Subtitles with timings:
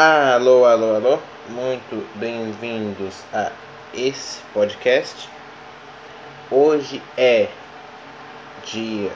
[0.00, 1.18] Alô, alô, alô,
[1.48, 3.50] muito bem-vindos a
[3.92, 5.28] esse podcast.
[6.52, 7.48] Hoje é
[8.64, 9.10] dia.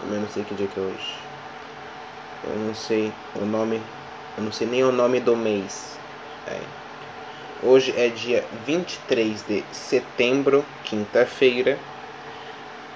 [0.00, 1.16] Eu não sei que dia que é hoje.
[2.44, 3.82] Eu não sei o nome.
[4.38, 5.98] Eu não sei nem o nome do mês.
[6.46, 6.60] É.
[7.60, 11.76] Hoje é dia 23 de setembro, quinta-feira,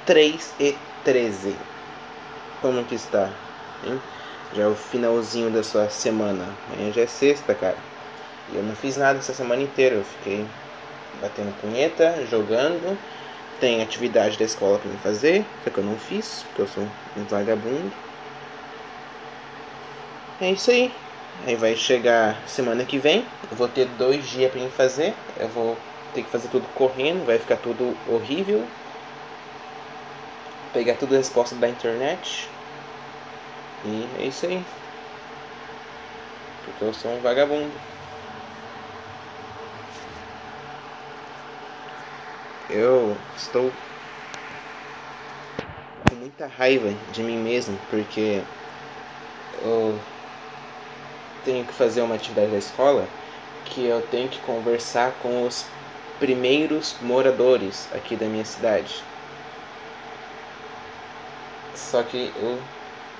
[0.07, 1.57] 3 e 13.
[2.63, 3.33] Como que está?
[3.85, 4.01] Hein?
[4.55, 6.49] Já é o finalzinho da sua semana.
[6.73, 7.77] Amanhã já é sexta, cara.
[8.53, 9.97] E eu não fiz nada essa semana inteira.
[9.97, 10.47] Eu fiquei
[11.21, 12.99] batendo punheta, jogando.
[13.61, 16.85] Tem atividade da escola para me fazer, é que eu não fiz, porque eu sou
[17.17, 17.93] um vagabundo.
[20.41, 20.93] É isso aí.
[21.45, 23.25] Aí vai chegar semana que vem.
[23.51, 25.13] Eu vou ter dois dias para me fazer.
[25.37, 25.77] Eu vou
[26.15, 27.27] ter que fazer tudo correndo.
[27.27, 28.65] Vai ficar tudo horrível.
[30.73, 32.49] Pegar tudo a resposta da internet.
[33.85, 34.65] E é isso aí.
[36.63, 37.73] Porque eu sou um vagabundo.
[42.69, 43.73] Eu estou
[46.09, 48.43] com muita raiva de mim mesmo porque
[49.63, 49.99] eu
[51.45, 53.09] tenho que fazer uma atividade da escola
[53.65, 55.67] que eu tenho que conversar com os
[56.19, 59.03] primeiros moradores aqui da minha cidade.
[61.75, 62.59] Só que eu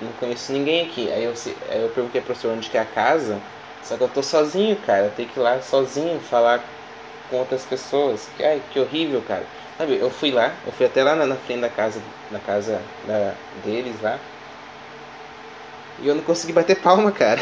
[0.01, 1.11] não conheço ninguém aqui.
[1.11, 1.33] Aí eu,
[1.69, 3.39] aí eu perguntei pro professor onde que é a casa.
[3.83, 5.11] Só que eu tô sozinho, cara.
[5.15, 6.63] Tenho que ir lá sozinho falar
[7.29, 8.27] com outras pessoas.
[8.35, 9.43] Que, ai, que horrível, cara.
[9.77, 12.81] Sabe, eu fui lá, eu fui até lá na, na frente da casa, na casa
[13.07, 13.33] da,
[13.63, 14.19] deles lá.
[16.01, 17.39] E eu não consegui bater palma, cara.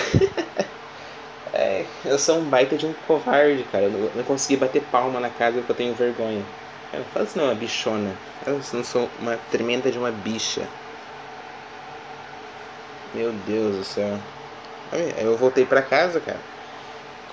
[1.52, 3.86] é, eu sou um baita de um covarde, cara.
[3.86, 6.44] Eu não, não consegui bater palma na casa porque eu tenho vergonha.
[6.94, 8.16] Eu não faço não, uma bichona.
[8.46, 10.68] Eu não sou uma tremenda de uma bicha.
[13.18, 14.20] Meu Deus do céu.
[15.18, 16.40] Eu voltei pra casa, cara.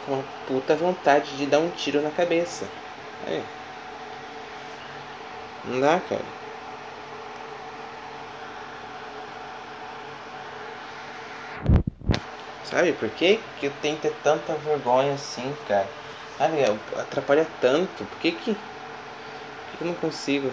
[0.07, 2.67] Com uma puta vontade de dar um tiro na cabeça.
[3.27, 3.45] Aí.
[5.67, 6.23] Não dá, cara.
[12.65, 15.87] Sabe por que, que eu tenho que ter tanta vergonha assim, cara?
[16.39, 16.65] Sabe,
[16.99, 18.05] atrapalha tanto.
[18.07, 20.51] Por que que, por que eu não consigo?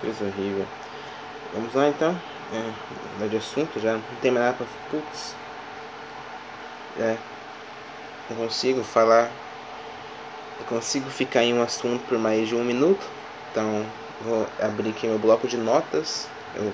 [0.00, 0.66] Coisa horrível.
[1.54, 2.18] Vamos lá então.
[3.20, 4.66] É, de assunto, já não tem mais nada pra.
[4.90, 5.34] Putz.
[6.98, 7.16] É.
[8.30, 9.30] Não consigo falar.
[10.58, 13.06] Eu consigo ficar em um assunto por mais de um minuto.
[13.50, 13.84] Então
[14.22, 16.28] vou abrir aqui meu bloco de notas.
[16.54, 16.72] Eu,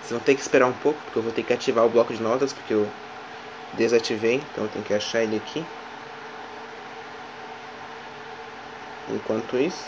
[0.00, 2.12] vocês vão ter que esperar um pouco, porque eu vou ter que ativar o bloco
[2.12, 2.88] de notas, porque eu
[3.72, 5.64] desativei, então eu tenho que achar ele aqui.
[9.08, 9.86] Enquanto isso,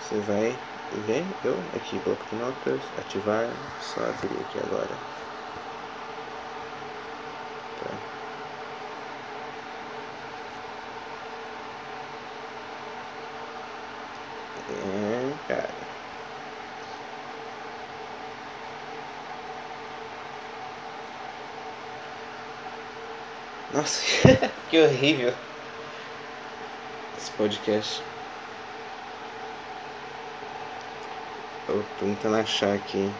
[0.00, 0.56] você vai
[0.96, 3.48] ver eu aqui bloco de notas ativar
[3.80, 4.88] só abrir aqui agora.
[7.80, 8.18] Tá.
[14.70, 15.68] é cara.
[23.74, 24.02] Nossa
[24.70, 25.34] que horrível.
[27.16, 28.07] Esse podcast
[31.68, 33.12] Eu tô tentando achar aqui.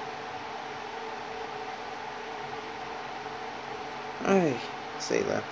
[4.24, 4.56] Ai,
[4.98, 5.42] sei lá.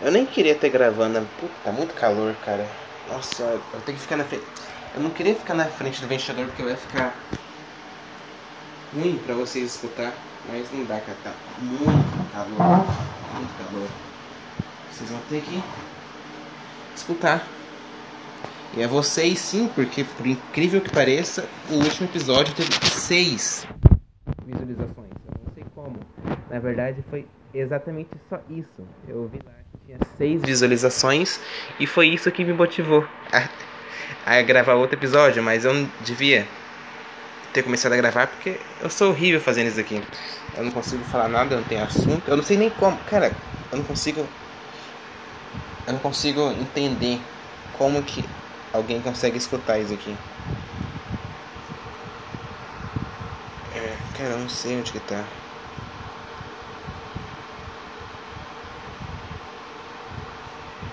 [0.00, 1.26] Eu nem queria ter gravando.
[1.38, 2.66] Puta, tá muito calor, cara.
[3.08, 4.44] Nossa, eu tenho que ficar na frente.
[4.94, 7.14] Eu não queria ficar na frente do ventilador porque vai ficar
[8.94, 10.12] ruim pra vocês escutar.
[10.48, 11.18] Mas não dá, cara.
[11.22, 12.86] Tá muito calor.
[13.34, 13.88] Muito calor.
[14.90, 15.62] Vocês vão ter que
[16.96, 17.44] escutar.
[18.76, 23.66] E é vocês sim, porque por incrível que pareça, o último episódio teve seis
[24.44, 25.10] visualizações.
[25.26, 25.98] Eu não sei como.
[26.50, 28.86] Na verdade foi exatamente só isso.
[29.06, 31.40] Eu vi lá que tinha seis visualizações
[31.80, 33.48] e foi isso que me motivou a,
[34.38, 36.46] a gravar outro episódio, mas eu não devia
[37.52, 40.02] ter começado a gravar porque eu sou horrível fazendo isso aqui.
[40.56, 42.96] Eu não consigo falar nada, eu não tenho assunto, eu não sei nem como.
[43.10, 43.32] Cara,
[43.72, 44.26] eu não consigo.
[45.86, 47.18] Eu não consigo entender
[47.78, 48.22] como que
[48.72, 50.18] alguém consegue escutar isso aqui.
[53.70, 55.24] É, cara, eu não sei onde que tá.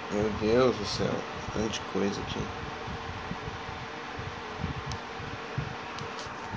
[0.09, 2.51] Meu Deus do céu, tanta coisa aqui.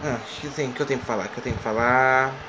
[0.00, 1.26] Ah, o que, tem, que eu tenho que falar?
[1.26, 2.48] O que eu tenho que falar?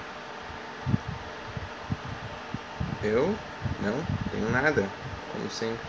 [3.02, 3.46] Eu?
[3.78, 4.96] Não, tenho nada,
[5.28, 5.86] como sempre.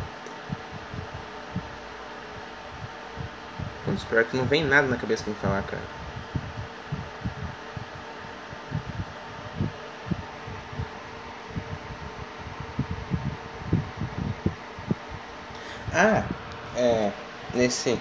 [3.91, 4.05] assuntos.
[4.05, 5.83] Pior que não vem nada na cabeça pra me falar, cara.
[15.93, 16.25] Ah,
[16.77, 17.11] é,
[17.53, 17.99] nesse.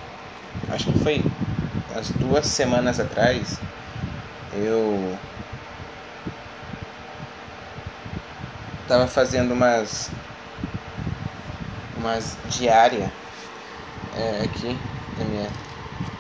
[0.70, 1.24] Acho que foi
[1.96, 3.60] as duas semanas atrás.
[4.54, 5.18] Eu.
[8.88, 10.10] Tava fazendo umas.
[11.98, 13.10] Umas diárias
[14.16, 14.78] é, aqui
[15.18, 15.50] na minha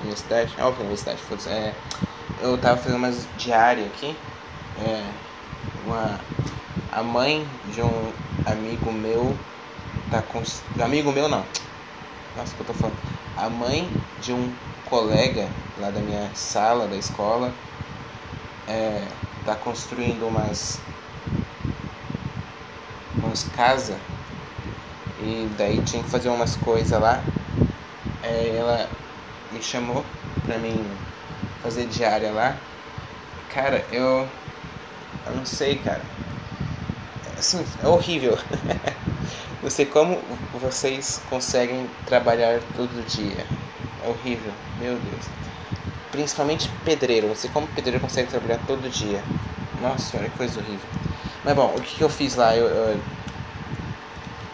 [0.09, 0.56] universidade.
[0.57, 1.81] Ah, ok, universidade, é,
[2.38, 4.21] Eu tava fazendo umas diárias aqui.
[4.75, 5.13] É,
[5.75, 6.25] uma,
[6.89, 8.15] a mãe de um
[8.45, 9.39] amigo meu
[10.09, 10.41] tá com.
[10.79, 11.47] Amigo meu não.
[12.35, 13.01] Nossa, que eu tô falando.
[13.35, 17.55] A mãe de um colega lá da minha sala da escola
[18.67, 20.81] é, tá construindo umas
[23.21, 24.01] umas casas
[25.17, 27.31] e daí tinha que fazer umas coisas lá.
[28.21, 28.91] É, ela
[29.51, 30.04] me chamou
[30.46, 30.86] pra mim
[31.62, 32.56] fazer diária lá.
[33.54, 34.28] Cara, eu.
[35.25, 36.01] Eu não sei, cara.
[37.38, 38.38] Assim, é horrível.
[39.62, 40.18] não sei como
[40.54, 43.46] vocês conseguem trabalhar todo dia.
[44.06, 45.25] É horrível, meu Deus.
[46.12, 47.28] Principalmente pedreiro.
[47.28, 49.24] Não sei como pedreiro consegue trabalhar todo dia.
[49.81, 50.88] Nossa senhora, que coisa horrível.
[51.44, 52.56] Mas bom, o que, eu fiz lá?
[52.56, 53.00] Eu, eu,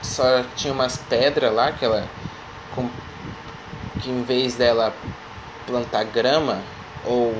[0.03, 2.07] só tinha umas pedras lá que ela.
[4.05, 4.93] Que em vez dela
[5.65, 6.61] plantar grama
[7.03, 7.33] ou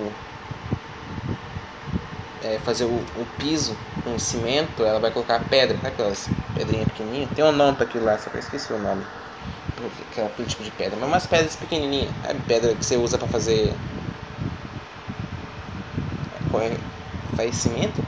[2.43, 7.29] é, fazer o, o, piso com cimento, ela vai colocar pedra, sabe aquelas pedrinhas pequenininhas?
[7.35, 9.03] Tem um nome para aquilo lá, só que eu esqueci o nome.
[10.11, 13.71] Aquela tipo de pedra, mas umas pedras pequenininhas, é pedra que você usa para fazer.
[16.55, 16.77] É,
[17.35, 18.03] faz cimento?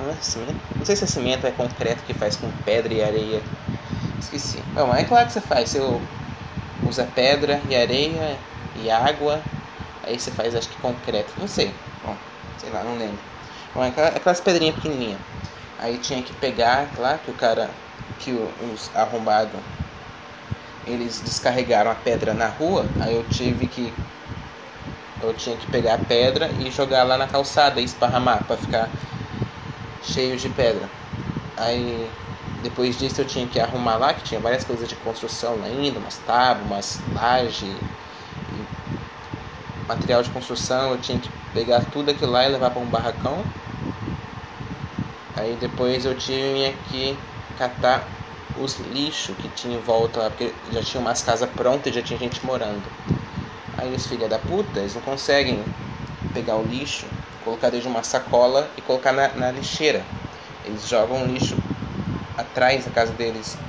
[0.00, 0.56] Não é cimento?
[0.74, 3.40] Não sei se é cimento é concreto que faz com pedra e areia.
[4.18, 4.60] Esqueci.
[4.74, 5.76] Bom, é claro que você faz.
[6.92, 8.38] Usa pedra e areia
[8.76, 9.40] e água.
[10.04, 11.32] Aí você faz acho que concreto.
[11.38, 11.72] Não sei.
[12.04, 12.14] Bom,
[12.58, 13.18] sei lá, não lembro.
[13.74, 15.18] Bom, é aquelas pedrinhas pequenininhas.
[15.80, 17.70] Aí tinha que pegar, claro que o cara,
[18.20, 19.58] que os arrombados,
[20.86, 22.84] eles descarregaram a pedra na rua.
[23.00, 23.92] Aí eu tive que
[25.22, 28.88] eu tinha que pegar a pedra e jogar lá na calçada e esparramar para ficar
[30.02, 30.88] cheio de pedra.
[31.56, 32.10] Aí
[32.62, 36.16] depois disso eu tinha que arrumar lá, que tinha várias coisas de construção ainda, umas
[36.18, 37.76] tábuas, umas lajes,
[39.88, 43.44] material de construção, eu tinha que pegar tudo aquilo lá e levar para um barracão.
[45.36, 47.16] Aí depois eu tinha que
[47.58, 48.06] catar
[48.58, 52.02] os lixos que tinha em volta lá, porque já tinha umas casas prontas e já
[52.02, 52.82] tinha gente morando.
[53.78, 55.64] Aí os filha da puta, eles não conseguem
[56.34, 57.06] pegar o lixo,
[57.44, 60.04] colocar dentro de uma sacola e colocar na, na lixeira.
[60.64, 61.56] Eles jogam o lixo
[62.36, 63.62] atrás da casa deles.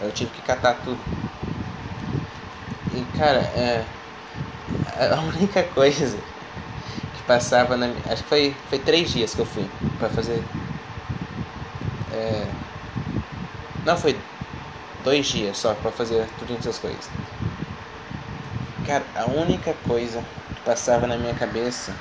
[0.00, 1.04] Eu tive que catar tudo.
[2.90, 3.88] E cara, é,
[5.14, 6.24] a única coisa
[7.12, 8.12] que passava na minha.
[8.12, 10.48] Acho que foi, foi três dias que eu fui para fazer.
[12.06, 12.58] É,
[13.84, 14.24] não, foi
[14.98, 17.12] dois dias só para fazer tudo essas coisas.
[18.82, 21.96] Cara, a única coisa que passava na minha cabeça.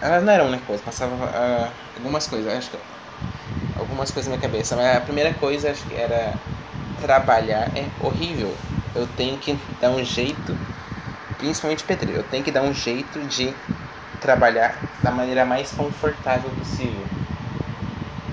[0.00, 2.78] Ela não era a única coisa, passava uh, algumas coisas, acho que
[3.74, 6.40] algumas coisas na minha cabeça, mas a primeira coisa acho que era
[6.96, 8.56] trabalhar é horrível.
[8.94, 10.58] Eu tenho que dar um jeito,
[11.38, 13.58] principalmente pedreiro, eu tenho que dar um jeito de
[14.20, 17.10] trabalhar da maneira mais confortável possível.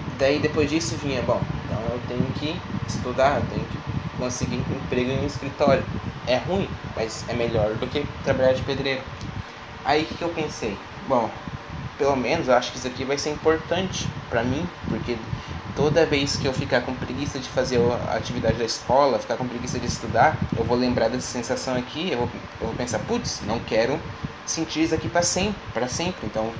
[0.07, 3.84] Daí depois disso vinha, bom, então eu tenho que estudar, eu tenho que
[4.15, 5.86] conseguir emprego em um escritório.
[6.25, 9.05] É ruim, mas é melhor do que trabalhar de pedreiro.
[9.84, 10.88] Aí o que, que eu pensei?
[11.01, 11.34] Bom,
[11.97, 15.19] pelo menos eu acho que isso aqui vai ser importante para mim, porque
[15.73, 19.47] toda vez que eu ficar com preguiça de fazer a atividade da escola, ficar com
[19.47, 23.41] preguiça de estudar, eu vou lembrar dessa sensação aqui, eu vou, eu vou pensar, putz,
[23.41, 24.01] não quero
[24.45, 26.55] sentir isso aqui para sempre, para sempre, então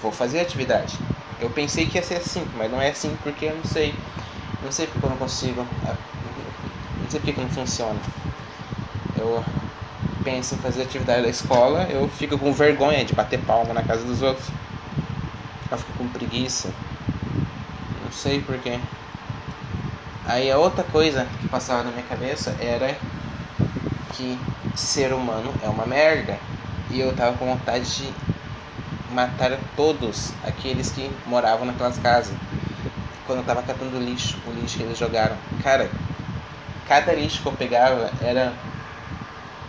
[0.00, 1.00] vou fazer a atividade.
[1.38, 3.98] Eu pensei que ia ser assim, mas não é assim porque eu não sei,
[4.62, 5.96] não sei porque eu não consigo, ah,
[7.00, 8.00] não sei porque não funciona.
[9.14, 9.44] Eu
[10.22, 14.04] penso em fazer atividade da escola, eu fico com vergonha de bater palma na casa
[14.06, 14.52] dos outros.
[15.70, 16.72] Eu fico com preguiça
[18.10, 18.80] não sei porquê.
[20.26, 22.96] Aí a outra coisa que passava na minha cabeça era
[24.16, 24.36] que
[24.74, 26.36] ser humano é uma merda.
[26.90, 28.12] E eu tava com vontade de
[29.14, 32.34] matar todos aqueles que moravam naquelas casas.
[33.26, 35.36] Quando eu tava catando lixo, o lixo que eles jogaram.
[35.62, 35.88] Cara,
[36.88, 38.52] cada lixo que eu pegava era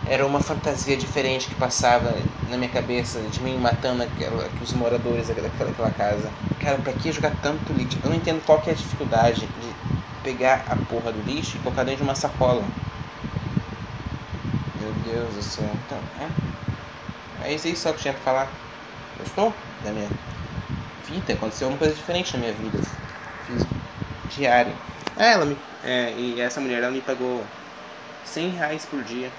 [0.06, 2.12] era uma fantasia diferente que passava
[2.48, 6.30] na minha cabeça de mim matando aquela, os moradores daquela, daquela casa.
[6.60, 7.98] Cara, pra que jogar tanto lixo?
[8.02, 9.74] Eu não entendo qual que é a dificuldade de
[10.22, 12.62] pegar a porra do lixo e colocar dentro de uma sacola.
[14.80, 15.70] Meu Deus do céu.
[15.86, 17.48] Então, é.
[17.48, 18.48] É isso aí só que tinha pra falar.
[19.18, 19.52] Gostou
[19.84, 20.08] da minha
[21.06, 21.32] vida?
[21.32, 22.78] Aconteceu uma coisa diferente na minha vida.
[23.46, 23.64] Fiz
[24.34, 24.72] diário.
[25.16, 27.44] É, ela me, é, e essa mulher ela me pagou
[28.24, 29.30] 100 reais por dia.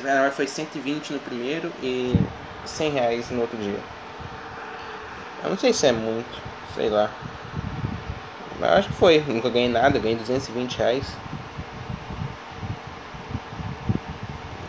[0.00, 2.14] Verdade foi 120 no primeiro e
[2.66, 3.78] 100 reais no outro dia.
[5.42, 6.40] Eu não sei se é muito,
[6.74, 7.10] sei lá.
[8.58, 9.20] Mas acho que foi.
[9.26, 11.06] Nunca ganhei nada, ganhei 220 reais.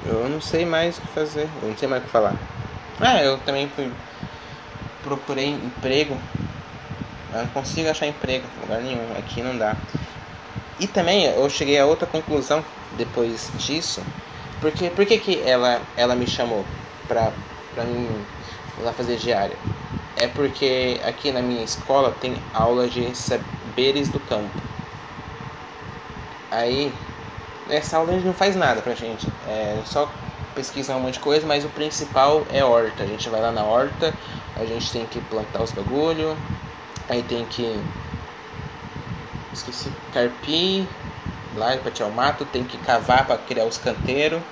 [0.05, 2.35] Eu não sei mais o que fazer, eu não sei mais o que falar.
[2.99, 3.89] Ah, eu também fui.
[5.03, 6.17] Procurei emprego.
[7.33, 9.17] Eu não consigo achar emprego em lugar nenhum.
[9.17, 9.75] Aqui não dá.
[10.79, 12.63] E também eu cheguei a outra conclusão
[12.97, 14.01] depois disso.
[14.65, 16.65] Porque por que, que ela, ela me chamou
[17.07, 17.31] pra,
[17.71, 18.25] pra mim
[18.79, 19.55] lá fazer diária?
[20.15, 24.59] É porque aqui na minha escola tem aula de saberes do campo.
[26.49, 26.91] Aí
[27.67, 29.27] Nessa aula a gente não faz nada pra gente.
[29.47, 30.05] É só
[30.55, 33.03] pesquisar um monte de coisa, mas o principal é horta.
[33.03, 34.13] A gente vai lá na horta,
[34.55, 36.37] a gente tem que plantar os bagulho,
[37.09, 37.65] aí tem que.
[39.51, 40.87] Esqueci, carpir,
[41.55, 44.43] lá pra tirar o mato, tem que cavar para criar os canteiros.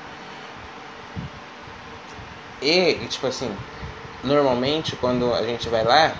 [2.63, 3.53] E, tipo assim,
[4.24, 6.15] normalmente quando a gente vai lá,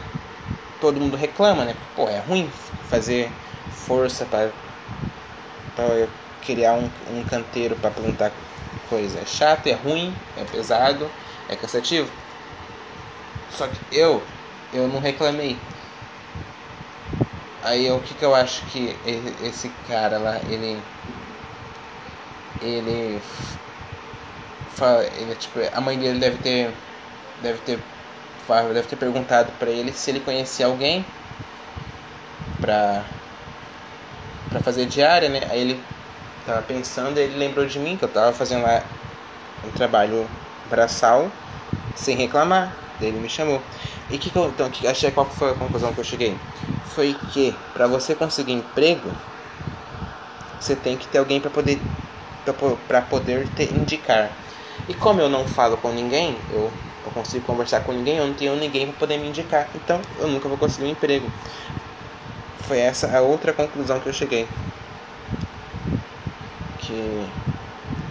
[0.81, 1.75] todo mundo reclama, né?
[1.95, 2.51] Pô, é ruim
[2.89, 3.31] fazer
[3.71, 4.50] força para
[6.45, 8.31] criar um, um canteiro para plantar
[8.89, 9.19] coisa.
[9.19, 11.09] É chato, é ruim, é pesado,
[11.47, 12.12] é cansativo.
[13.50, 14.21] Só que eu,
[14.73, 15.57] eu não reclamei.
[17.63, 18.93] Aí o que, que eu acho que
[19.41, 20.77] esse cara lá, ele.
[22.62, 23.21] Ele.
[25.18, 26.72] Ele tipo, a mãe dele deve ter.
[27.42, 27.80] Deve ter.
[28.48, 31.06] Deve ter perguntado para ele se ele conhecia alguém
[32.60, 33.03] pra.
[34.50, 35.42] pra fazer diária, né?
[35.50, 35.84] Aí ele
[36.46, 38.84] tava pensando, ele lembrou de mim, que eu tava fazendo lá
[39.63, 40.27] um trabalho
[40.70, 41.32] braçal,
[41.96, 42.74] sem reclamar.
[43.00, 43.62] Daí ele me chamou.
[44.10, 46.38] E que, então, que, achei qual foi a conclusão que eu cheguei?
[46.94, 49.10] Foi que para você conseguir emprego,
[50.60, 51.80] você tem que ter alguém para poder
[52.88, 54.30] para poder te indicar.
[54.88, 56.74] E como eu não falo com ninguém, eu,
[57.04, 59.70] eu consigo conversar com ninguém, eu não tenho ninguém para poder me indicar.
[59.75, 61.32] Então, eu nunca vou conseguir um emprego.
[62.58, 64.58] Foi essa a outra conclusão que eu cheguei
[66.78, 67.34] que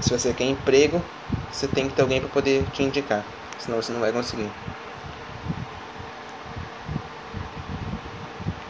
[0.00, 1.10] se você quer emprego,
[1.50, 4.56] você tem que ter alguém para poder te indicar, senão você não vai conseguir.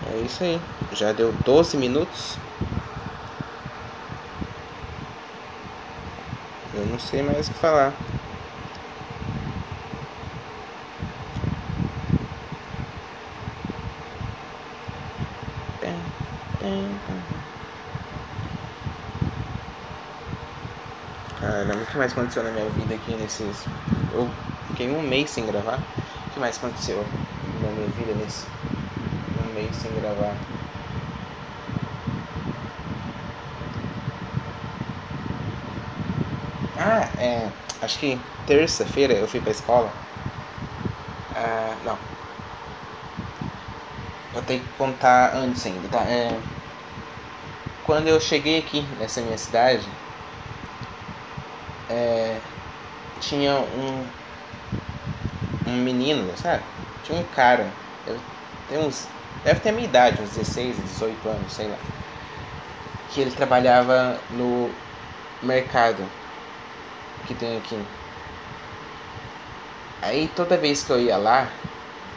[0.02, 0.70] É isso aí.
[0.90, 2.41] Já deu 12 minutos.
[6.92, 7.94] Não sei mais o que falar.
[21.40, 23.64] Caramba, o que mais aconteceu na minha vida aqui nesses.
[24.12, 24.28] Eu
[24.68, 25.78] fiquei um mês sem gravar.
[26.26, 27.04] O que mais aconteceu
[27.62, 28.46] na minha vida nesse
[29.44, 30.36] um mês sem gravar?
[36.84, 37.52] Ah, é.
[37.80, 39.96] Acho que terça-feira eu fui pra escola.
[41.30, 42.00] Ah, não.
[44.30, 46.04] Eu tenho que contar antes ainda, tá?
[46.06, 46.42] É,
[47.82, 49.94] quando eu cheguei aqui nessa minha cidade,
[51.88, 52.42] é,
[53.20, 54.12] tinha um,
[55.66, 56.64] um menino, sabe?
[57.02, 57.76] Tinha um cara,
[58.66, 59.10] tem uns,
[59.42, 61.80] deve ter a minha idade, uns 16, 18 anos, sei lá.
[63.06, 64.76] Que ele trabalhava no
[65.42, 66.10] mercado
[67.34, 67.88] que tem aqui.
[70.02, 71.58] Aí toda vez que eu ia lá,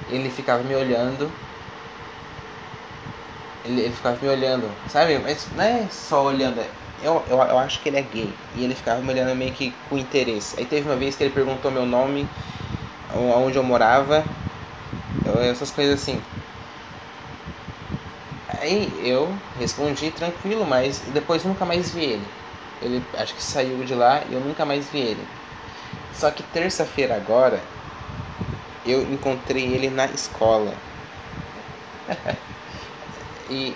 [0.08, 1.34] ele ficava me olhando.
[3.64, 5.18] Ele, ele ficava me olhando, sabe?
[5.20, 8.48] Mas não é só olhando, é eu, eu, eu acho que ele é gay.
[8.54, 10.58] E ele ficava me olhando meio que com interesse.
[10.60, 12.32] Aí teve uma vez que ele perguntou meu nome,
[13.12, 14.30] onde eu morava,
[15.24, 16.24] essas coisas assim.
[18.48, 22.45] Aí eu respondi tranquilo, mas depois nunca mais vi ele.
[22.82, 25.30] Ele acho que saiu de lá e eu nunca mais vi ele.
[26.12, 27.64] Só que terça-feira agora
[28.86, 30.82] eu encontrei ele na escola.
[33.50, 33.76] e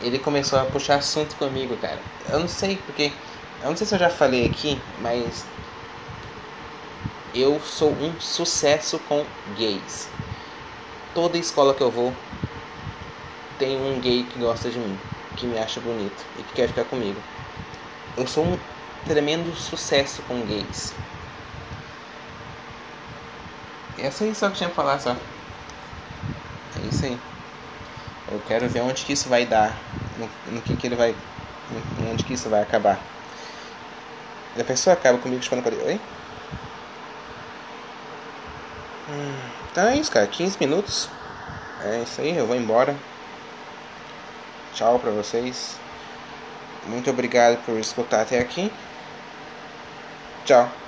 [0.00, 2.00] ele começou a puxar assunto comigo, cara.
[2.26, 3.12] Eu não sei porque.
[3.60, 5.46] Eu não sei se eu já falei aqui, mas.
[7.32, 10.08] Eu sou um sucesso com gays.
[11.12, 12.12] Toda escola que eu vou
[13.58, 14.98] tem um gay que gosta de mim,
[15.34, 17.22] que me acha bonito e que quer ficar comigo.
[18.16, 18.58] Eu sou um
[19.06, 20.94] tremendo sucesso com gays.
[23.98, 25.10] Essa aí só que tinha pra falar só.
[25.10, 27.18] É isso aí.
[28.30, 29.76] Eu quero ver onde que isso vai dar,
[30.18, 31.14] no, no que que ele vai,
[31.70, 32.98] no, onde que isso vai acabar.
[34.58, 36.00] A pessoa acaba comigo quando eu falei, oi?
[39.08, 39.38] Hum,
[39.70, 41.08] então é isso, cara, 15 minutos.
[41.84, 42.96] É isso aí, eu vou embora.
[44.74, 45.78] Tchau pra vocês.
[46.88, 48.70] Muito obrigado por escutar até aqui.
[50.44, 50.85] Tchau.